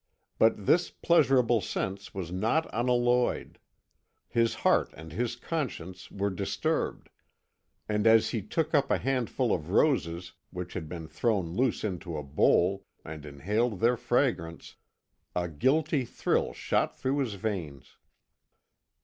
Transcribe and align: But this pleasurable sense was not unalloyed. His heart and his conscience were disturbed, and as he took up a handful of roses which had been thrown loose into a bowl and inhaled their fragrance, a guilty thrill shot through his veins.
But 0.39 0.65
this 0.65 0.89
pleasurable 0.89 1.61
sense 1.61 2.11
was 2.11 2.31
not 2.31 2.67
unalloyed. 2.73 3.59
His 4.27 4.55
heart 4.65 4.91
and 4.97 5.11
his 5.13 5.35
conscience 5.35 6.09
were 6.09 6.31
disturbed, 6.31 7.09
and 7.87 8.07
as 8.07 8.29
he 8.31 8.41
took 8.41 8.73
up 8.73 8.89
a 8.89 8.97
handful 8.97 9.53
of 9.53 9.69
roses 9.69 10.33
which 10.49 10.73
had 10.73 10.89
been 10.89 11.07
thrown 11.07 11.53
loose 11.55 11.83
into 11.83 12.17
a 12.17 12.23
bowl 12.23 12.83
and 13.05 13.27
inhaled 13.27 13.79
their 13.79 13.95
fragrance, 13.95 14.75
a 15.35 15.47
guilty 15.47 16.03
thrill 16.03 16.51
shot 16.51 16.97
through 16.97 17.19
his 17.19 17.35
veins. 17.35 17.97